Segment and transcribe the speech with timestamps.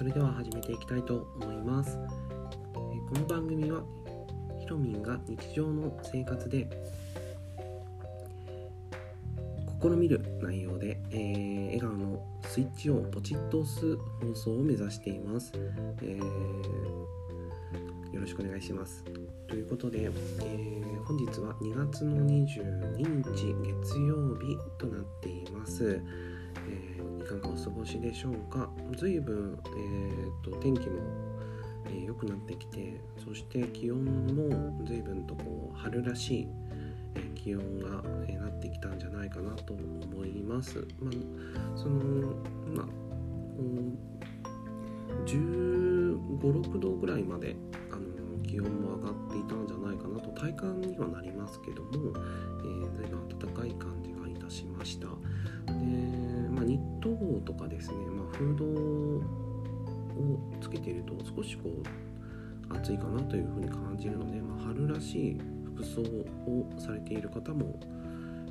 [0.00, 1.98] それでは始めていきたいと思います。
[2.74, 3.82] この番組は
[4.58, 6.66] ひろみんが日常の生活で
[9.78, 15.52] 試みる内容で、えー、笑顔のスイッチをポチッと押す放送を目指しています、
[16.00, 19.04] えー、よろしくお願いします。
[19.48, 26.00] ということで、えー、本日は2月の22日月曜日となっています、
[26.70, 26.89] えー、
[27.30, 28.68] かがお過ごしでしょうか？
[28.96, 30.96] 随分、えーと、天気も
[31.86, 36.48] 良、えー、くなってきてそして気温も随分とこう春らしい
[37.14, 40.86] え気温が、えなってきたんじゃないかなと思います。
[41.00, 42.34] まあ、その
[42.74, 42.86] まあ
[45.26, 47.56] 15、6度ぐらいまで
[47.90, 54.19] あの気温も上がっていたんじゃないかなと体感にはなりますけども、えー、随分暖かい感じが
[54.50, 55.06] しました。
[55.06, 55.72] で、
[56.50, 59.22] まあ、ニット帽とかですね、まあ、フードを
[60.60, 65.38] つけていると少しこう暑いかなというふうに感じるので、まあ、春らしい
[65.74, 67.78] 服装をされている方も、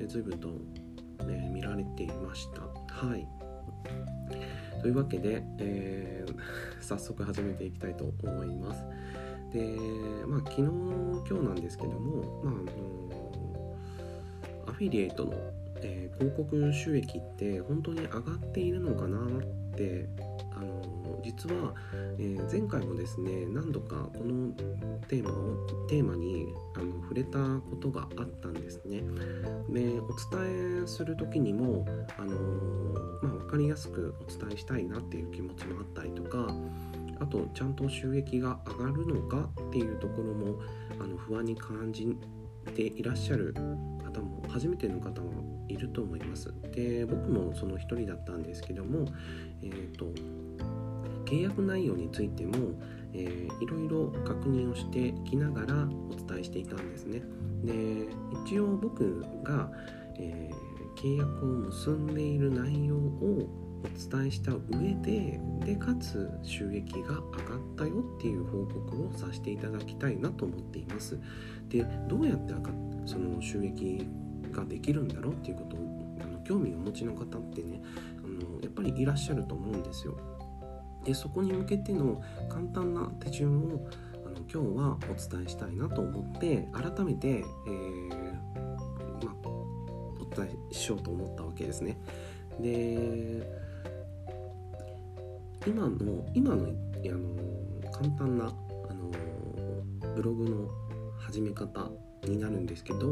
[0.00, 0.48] え随分と、
[1.26, 2.62] ね、見られていました。
[2.62, 3.26] はい
[4.80, 6.34] というわけで、えー、
[6.80, 8.84] 早速始めていきたいと思います。
[9.52, 9.76] で、
[10.26, 13.76] まあ、昨日、今日なんですけども、まあ、あの
[14.66, 15.32] アフィリエイトの、
[15.82, 19.40] えー、広告収益って本当に上がっているのかなっ
[19.76, 20.08] て
[20.56, 21.74] あの実は、
[22.18, 24.52] えー、前回もですね何度かこの
[25.08, 29.02] テーマをテーマにあの触れたことがあったんですね。
[29.70, 31.84] でお伝えする時にも、
[32.18, 32.36] あの
[33.22, 36.54] まあ、分かりやすくお伝えしたいなっていう気持ちもあったりとか
[37.20, 40.60] あとちゃんと収益が上がるのかっていうところも
[40.98, 42.16] あの不安に感じ
[42.74, 43.54] ていらっしゃる
[44.10, 46.52] 方も初めての方もいると思います。
[46.72, 49.06] で僕もその一人だったんですけども、
[49.62, 50.06] えーと、
[51.24, 52.54] 契約内容についても、
[53.12, 57.22] えー、いろいろ確認をしてきながらお伝えしていたんですね。
[57.64, 58.08] で
[58.46, 59.70] 一応僕が、
[60.16, 67.20] えー、契約を結んでいる内容をお伝えした上ででかつ収益が上がっ
[67.76, 71.18] たよっていう報告をさせていただきたいなと思っています。
[71.68, 72.50] でどうやって
[73.06, 74.06] その収益
[74.52, 77.82] ができるんだろうっていうことをあの興味をお持ちの方ってね
[78.18, 80.16] あのやっぱりいらっしゃると思うんですよ。
[81.04, 83.88] でそこに向けての簡単な手順を
[84.26, 91.98] あの今日はお伝えしたいなと思って改めて、えー、まあ、お伝えしようと思ったわけですね。
[92.60, 93.69] で
[95.66, 99.10] 今の今のあの簡単なあの
[100.14, 100.68] ブログの
[101.18, 101.90] 始め方
[102.24, 103.06] になるんですけど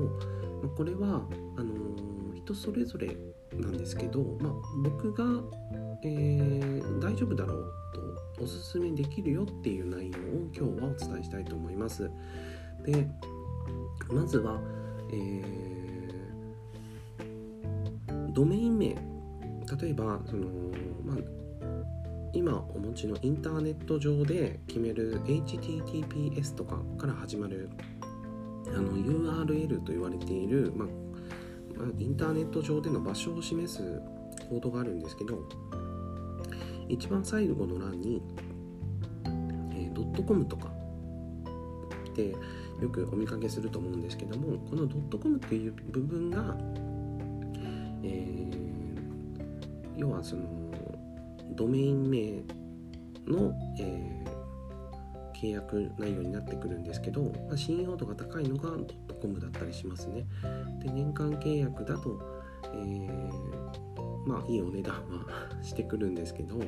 [0.63, 1.23] まこれは
[1.57, 1.75] あの
[2.35, 3.17] 人それぞれ
[3.55, 5.25] なんですけど、まあ、僕が、
[6.05, 7.73] えー、大丈夫だろう
[8.39, 12.11] とおすすめできるよっていう内容を今日はお伝えしたいと思います。
[12.85, 13.09] で
[14.13, 14.61] まずは、
[15.13, 20.47] えー、ドメイン名例えばその、
[21.05, 21.17] まあ、
[22.39, 27.69] 今お持ちのインターネット上で決める HTTPS とかから始まる
[28.69, 30.89] あの URL と言われている、まあ、
[31.99, 34.01] インターネット上での場所を示す
[34.49, 35.37] コードがあるんですけど
[36.89, 38.23] 一番最後の欄に、
[39.25, 40.69] えー、ドットコムとか
[42.09, 42.37] って
[42.81, 46.57] よくお見かけすると思うんですけどもこのドットコムっていう部分が、
[48.05, 50.58] えー、要はその
[51.59, 52.19] ドメイン名
[53.27, 54.39] の、えー
[55.41, 60.27] 契約内容になってくるんですけど、まあ、信用度が高いのがドットコムだったりしますね。
[60.83, 62.21] で年間契約だと、
[62.75, 65.03] えー、まあいいお値段は
[65.63, 66.59] してくるんですけど、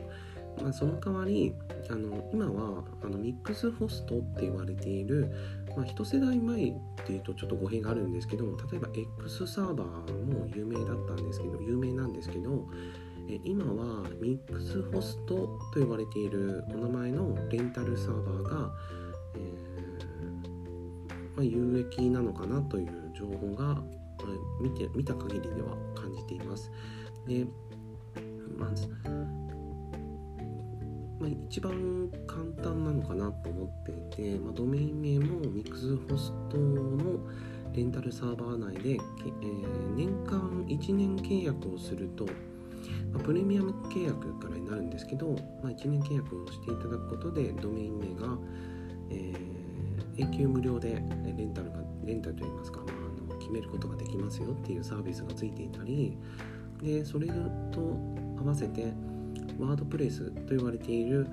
[0.62, 1.52] まあ、その代わり
[1.90, 5.32] あの今はあのミックスホストって言われている、
[5.76, 8.88] まあ、一世代前っていうとちょっと語弊があるんですけど例えば
[9.20, 12.68] X サーバーも有名だったんですけど有名なんですけど
[13.44, 18.72] 今はミックスホストと呼ばれているお名前のレンタルサーバーが、
[19.34, 23.82] えー、まあ、有益なのかなという情報が、まあ、
[24.60, 26.70] 見て見た限りでは感じています。
[27.26, 27.46] で
[28.56, 28.88] まず、
[31.18, 37.20] まあ、一番簡単なのかなと思っていて、ま、ドメイン名もミックスホストの
[37.72, 42.26] レンタルサーバー内で、えー、年間1年契約をすると
[43.12, 45.32] まあ、プレミアム契約からになるんですけど、
[45.62, 48.38] まあ、1年契約をしていただくことでドメイン名が、
[49.10, 51.02] えー、永久無料で
[51.36, 52.88] レンタルがレンタルといいますか、まあ、
[53.30, 56.16] あの決めることができますよっていうサービスがついていたり
[56.82, 57.26] でそれ
[57.72, 57.80] と
[58.38, 58.92] 合わせて
[59.58, 61.26] ワードプレスと言われている、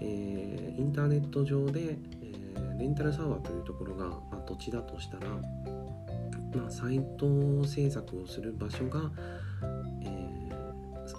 [0.00, 9.10] えー、インターネット上で、えー、レンタルサーバーというところが、まあ、土地だとしたら、まあ、サイト制作をする場所が、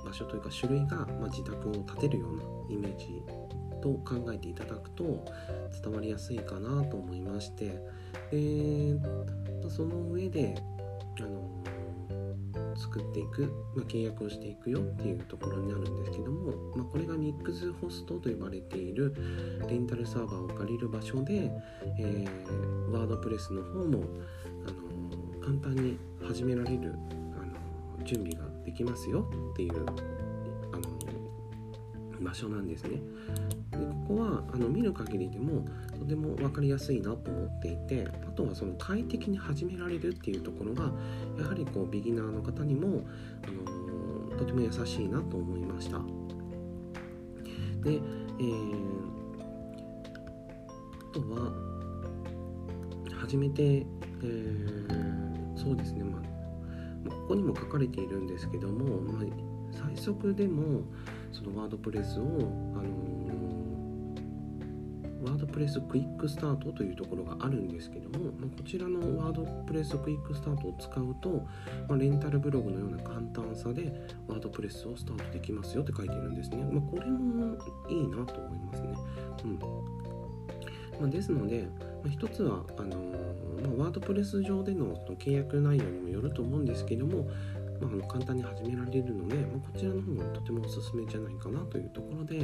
[0.01, 3.23] 場所というか種類が、ま、自宅を建てるようなイメージ
[3.81, 5.25] と考えていただくと
[5.83, 7.79] 伝わりやすいかなと思いまして、
[8.31, 10.55] えー、その上で、
[11.19, 11.63] あの
[12.75, 13.43] 作っていく、
[13.75, 19.15] まあ、契約をしていくよっていうところになるんですけども、まあ、これがミックスホストと呼ばれている
[19.67, 21.51] レンタルサーバーを借りる場所で、
[21.99, 24.03] えー、ワードプレスの方も、
[24.67, 29.85] あの簡単に始められる、あの準備ができますよっていう、
[30.71, 33.01] あの場所なんですね。
[33.71, 35.65] でここはあの見る限りでも
[35.97, 40.91] とても分かりやすいなと思っていてあとはその快適に始められるっていうところが
[41.39, 43.01] やはりこうビギナーの方にも、
[43.47, 45.97] あのとても優しいなと思いました
[47.83, 48.75] で、えー、
[51.09, 51.51] あとは
[53.19, 56.32] 初めて、えー、そうですねまあ
[57.09, 59.23] ここにも書かれているんですけども、まあ、
[59.71, 60.81] 最速でも
[61.31, 62.25] そのワードプレスを、あ
[62.81, 63.13] の
[65.23, 71.47] ワードプレスクイックスタートというところがあるんですけども、まあ、こちらのワードプレスクイックスタートを使うと、
[71.87, 76.57] まあ、レンタルブログのような簡単さでワードプレスをスタートできますよって書いているんですね。
[76.57, 77.57] ま、これも
[77.89, 78.93] いいなと思いますね。
[79.45, 80.12] うん
[80.99, 81.67] まあ、ですので、
[82.03, 87.25] まあ、一つはあのー、まあ、ワードプレス上でのその契約内容にもよると思うんですけども、
[87.81, 92.37] まあ、あの簡単に始められるので、まあ、こちらの方もとてもおすすめじゃないかなというところで、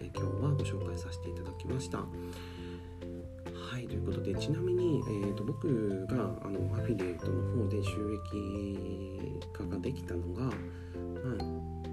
[0.00, 1.98] え今日はご紹介させていただきました。
[1.98, 7.90] はいということでちなみに、えーと、僕があのアフィリエイトの方で収
[8.30, 10.54] 益化ができたのが、まあ、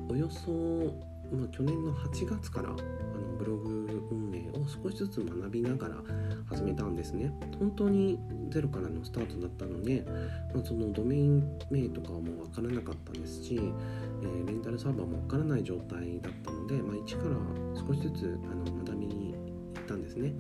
[0.09, 0.51] およそ、
[1.31, 2.73] まあ、去年の8月からあ
[3.39, 5.95] ブログ運営を少しずつ学びながら
[6.47, 7.31] 始めたんですね。
[7.57, 8.19] 本当に
[8.50, 10.06] ゼロからのスタートだったので、
[10.53, 13.56] まあ、そのドメイン名とかもう分からなかったですし、
[14.21, 17.36] えー、レンタルサーバーも分からない状態だったので、まあ、一から
[17.88, 19.33] 少しずつあの学びに
[19.75, 20.33] 行ったんですね。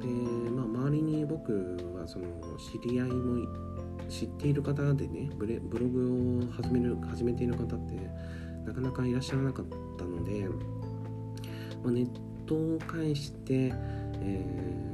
[0.00, 0.06] で、
[0.50, 2.26] まあ、周りに僕はその
[2.58, 3.46] 知り合いも
[4.08, 7.94] 知っている方でねブレブログを始める始めている方って
[8.64, 9.66] なかなかいらっしゃらなかっ
[9.98, 10.46] たので、
[11.82, 12.08] ま、ネッ
[12.46, 13.72] トを介して、
[14.20, 14.92] えー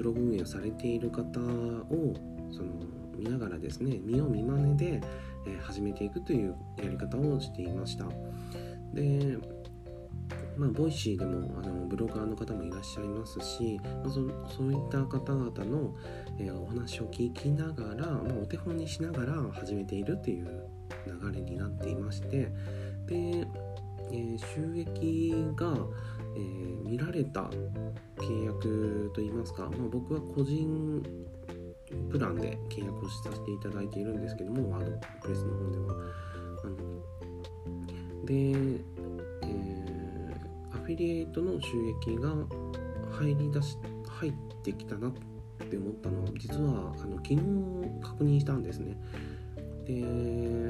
[0.00, 2.14] ブログ運営をされている方を
[2.50, 2.72] その
[3.16, 5.00] 見ながらですね見よう見まねで、
[5.46, 8.06] えー、始めていくというやり方をしていました。
[8.94, 9.36] で
[10.56, 14.16] まあ、ボイシーでもあのブロガーの方もいらっしゃいますし、まあ、そ
[14.54, 15.94] そういった方々の、
[16.38, 20.68] えー、お話を聞きながら、まあ、お手本にしながら始めているっていう
[21.06, 22.52] 流れになっていまして
[23.06, 23.46] で、
[24.12, 25.74] えー、収益が、
[26.36, 27.50] えー、見られた
[28.16, 31.02] 契約といいますか、まあ、僕は個人
[32.10, 34.90] プランで契約をさせていただいているんですけどもワード
[35.22, 35.94] プレスの方では。
[36.62, 36.76] あの
[38.26, 41.68] で、えー、アフィリエイトの収
[42.02, 42.30] 益が
[43.10, 43.76] 入り出し
[44.08, 45.12] 入ってきたなっ
[45.68, 47.40] て思ったのは実はあの昨日
[48.02, 48.96] 確認したんですね。
[49.86, 50.69] で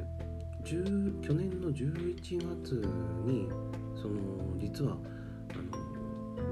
[0.70, 2.14] 10去年の11
[2.62, 2.74] 月
[3.26, 3.48] に
[4.00, 4.96] その実は
[5.52, 6.42] あの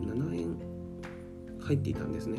[0.00, 0.56] 7円
[1.60, 2.38] 入っていたんですね。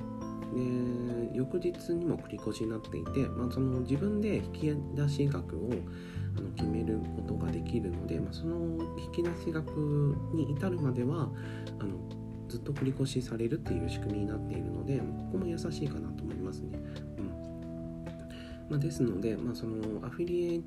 [0.56, 5.70] で翌日にも繰り越しになっていて、まあ、その自分で引き出し額を
[6.38, 8.58] あの決めることができるので、まあ、その
[9.00, 9.72] 引き出し額
[10.34, 11.30] に至るまでは
[11.80, 11.98] あの
[12.50, 16.78] ずっと繰り越しされるっていう仕組みになっているのでここも優しいかなと思いますね。
[18.74, 20.64] まあ、ですので、まあ、そのアフィリエイ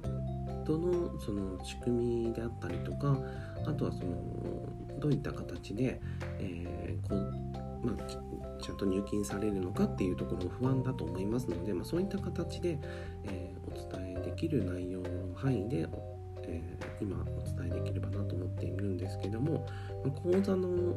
[0.64, 3.18] トのその仕組みであったりとか
[3.66, 6.00] あとはそのどういった形で、
[6.38, 7.32] えー、こう
[7.84, 8.06] まあ、
[8.62, 12.78] ちゃんと入金されるのかっていうところも不安だと思いますので、まあ、そういった形で、
[13.24, 15.86] えー、お伝えできる内容の範囲で、
[16.44, 19.66] えー、今お伝えできればなと思っているんですけども、
[20.04, 20.94] まあ、講座の、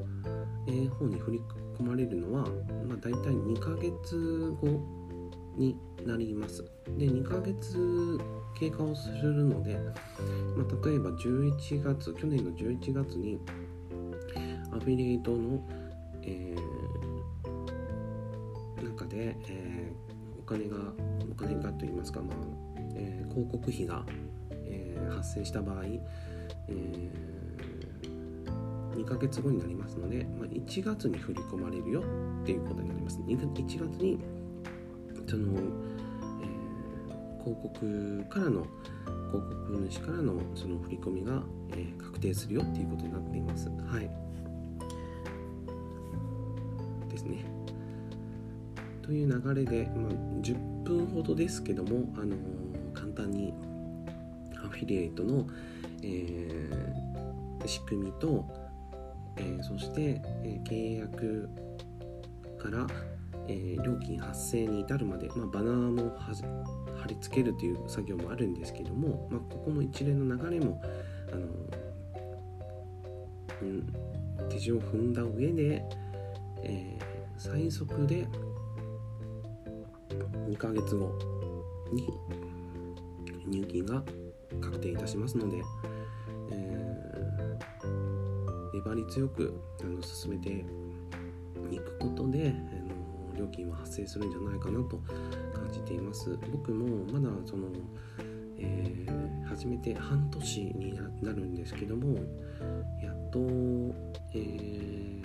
[0.68, 1.42] えー、方に振り
[1.78, 2.44] 込まれるのは、
[2.88, 4.99] まあ、大体2ヶ月後
[5.58, 6.64] になります。
[6.98, 8.20] で2ヶ月
[8.60, 13.40] 経過をするので、まあ、例えば11月去年の11月に
[14.72, 15.62] アフィリエイトの、
[16.24, 20.78] えー、中で、えー、お金が
[21.32, 22.38] お金がといいますか、まあ
[22.96, 24.06] えー、広告費が、
[24.66, 25.84] え、発生した場合、
[26.68, 27.12] え、
[28.96, 32.04] 2ヶ月後になりますので、まあ、1月に振り込まれるよ
[32.44, 33.20] っていうことになります。
[33.20, 34.20] 1月に
[35.30, 38.66] その、えー、広告からの
[39.30, 41.44] 広告主からのその振り込みが、
[41.74, 43.70] えー、確定するよっていうことになっています。
[43.70, 44.10] はい。
[47.10, 47.46] ですね。
[49.04, 53.54] という流れで、まあ、10分ほどですけども、あのー、簡単に
[54.64, 55.46] アフィリエイトの、
[56.02, 58.46] えー、仕組みと、
[59.38, 61.50] えー、そして、え契約
[62.58, 62.88] から、
[63.50, 70.80] え料金発生に至るまで、まあ、バナーも貼り付けるという作業もあるんですけども、まあ、ここの一連の流れも
[71.34, 71.48] あの、
[73.64, 75.84] うん、手順を踏んだ上で、
[76.64, 77.02] えー、
[77.38, 78.28] 最速で
[80.48, 81.12] 2ヶ月後
[81.92, 82.08] に
[83.48, 84.04] 入金が
[84.62, 85.58] 確定いたしますので、
[86.52, 90.64] えー、粘り強くあの進めて
[91.72, 92.79] いくことで、あの
[93.40, 94.98] 料金は発生するんじゃないかなと
[95.54, 96.38] 感じています。
[96.52, 97.68] 僕もまだその、
[98.58, 102.16] えー、始めて半年になるんですけども
[103.02, 103.40] やっと、
[104.34, 105.24] えー、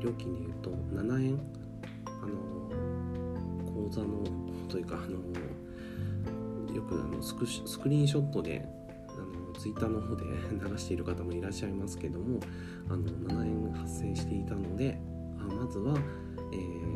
[0.00, 1.40] 料金でいうと7円
[2.06, 4.22] あの口座の
[4.68, 5.18] というかあの
[6.74, 8.66] よくあのスクスクリーンショットで
[9.58, 10.24] ツイッターの方で
[10.70, 12.40] 流している方もいらっしゃいますけども
[12.88, 14.98] あの7円発生していたので
[15.38, 15.96] あまずは、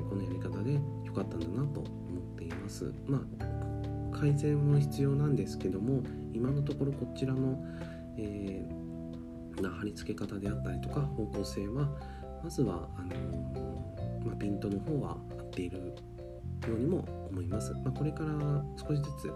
[0.08, 2.92] このやり方で良かったんだなと思っています。
[3.06, 7.62] まあ、改善も必要なんですけども今のところこちらの、
[8.16, 11.88] えー、貼り付け方であったりとか方向性は
[12.42, 13.78] まずはあの
[14.24, 17.72] まあ、ピントの方は合っているようにも思います。
[17.72, 19.32] まあ、これから少しずつ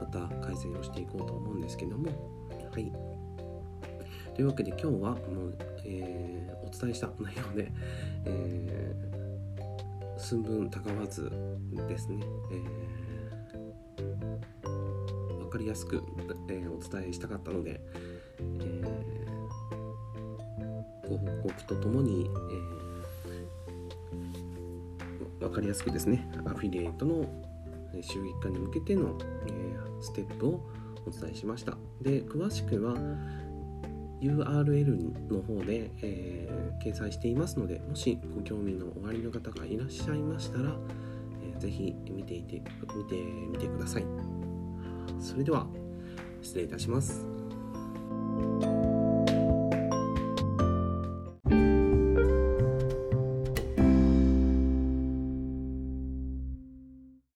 [0.00, 2.10] また改善をしていこうと思うんですけども、
[2.72, 2.92] はい。
[4.34, 7.70] というわけで今日はもう、えー、お伝えした内容で、
[8.24, 9.11] えー、
[10.22, 11.30] 寸分たがわず
[11.88, 16.02] ですね、えー、分かりやすく、
[16.48, 17.78] えー、お伝えしたかったので、
[18.38, 18.84] えー、
[21.08, 27.26] ご報告とともに、えー、分かりやすくですねアフィリエイトの
[28.00, 30.64] 収益化に向けての、えー、ステップを
[31.04, 31.76] お伝えしました。
[32.00, 32.94] で詳しくは
[34.22, 40.74] URL の方で、えー、掲載していますのでもしご興味のおありの方がいらっしゃいましたら、
[41.44, 42.62] えー、ぜひ見ていて
[42.96, 43.16] 見て
[43.50, 44.04] みてください。
[45.20, 45.66] それでは
[46.40, 47.26] 失礼いたします。